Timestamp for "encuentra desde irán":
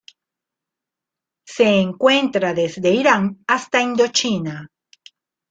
1.79-3.37